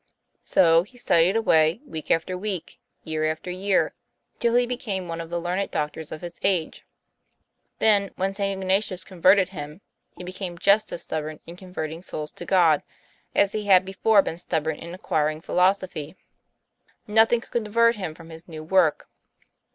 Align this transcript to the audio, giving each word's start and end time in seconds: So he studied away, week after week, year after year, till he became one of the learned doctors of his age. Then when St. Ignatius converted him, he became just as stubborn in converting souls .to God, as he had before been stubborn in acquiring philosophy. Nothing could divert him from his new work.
So 0.41 0.81
he 0.81 0.97
studied 0.97 1.35
away, 1.35 1.79
week 1.85 2.09
after 2.09 2.35
week, 2.35 2.79
year 3.03 3.29
after 3.29 3.51
year, 3.51 3.93
till 4.39 4.55
he 4.55 4.65
became 4.65 5.07
one 5.07 5.21
of 5.21 5.29
the 5.29 5.39
learned 5.39 5.69
doctors 5.69 6.11
of 6.11 6.21
his 6.21 6.39
age. 6.41 6.83
Then 7.77 8.09
when 8.15 8.33
St. 8.33 8.59
Ignatius 8.63 9.03
converted 9.03 9.49
him, 9.49 9.81
he 10.17 10.23
became 10.23 10.57
just 10.57 10.91
as 10.91 11.03
stubborn 11.03 11.39
in 11.45 11.55
converting 11.55 12.01
souls 12.01 12.31
.to 12.31 12.45
God, 12.45 12.81
as 13.35 13.51
he 13.51 13.67
had 13.67 13.85
before 13.85 14.23
been 14.23 14.39
stubborn 14.39 14.77
in 14.77 14.95
acquiring 14.95 15.39
philosophy. 15.39 16.15
Nothing 17.05 17.39
could 17.39 17.63
divert 17.65 17.95
him 17.95 18.15
from 18.15 18.31
his 18.31 18.47
new 18.47 18.63
work. 18.63 19.07